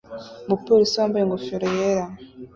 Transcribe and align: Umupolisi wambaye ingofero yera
Umupolisi 0.45 0.95
wambaye 0.99 1.23
ingofero 1.23 1.67
yera 1.77 2.05